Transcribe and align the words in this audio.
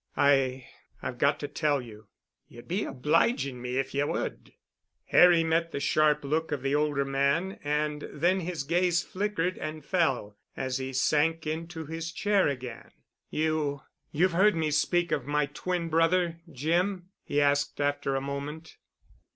"I—I've 0.17 1.19
got 1.19 1.39
to 1.41 1.47
tell 1.47 1.79
you." 1.79 2.07
"Ye'd 2.47 2.67
be 2.67 2.85
obliging 2.85 3.61
me 3.61 3.77
if 3.77 3.93
ye 3.93 4.03
would." 4.03 4.51
Harry 5.09 5.43
met 5.43 5.71
the 5.71 5.79
sharp 5.79 6.23
look 6.23 6.51
of 6.51 6.63
the 6.63 6.73
older 6.73 7.05
man 7.05 7.59
and 7.63 8.09
then 8.11 8.39
his 8.39 8.63
gaze 8.63 9.03
flickered 9.03 9.59
and 9.59 9.85
fell 9.85 10.39
as 10.57 10.79
he 10.79 10.91
sank 10.91 11.45
into 11.45 11.85
his 11.85 12.11
chair 12.11 12.47
again. 12.47 12.89
"You—you've 13.29 14.31
heard 14.31 14.55
me 14.55 14.71
speak 14.71 15.11
of 15.11 15.27
my 15.27 15.45
twin 15.45 15.87
brother, 15.87 16.41
Jim?" 16.51 17.09
he 17.23 17.39
asked 17.39 17.79
after 17.79 18.15
a 18.15 18.21
moment. 18.21 18.77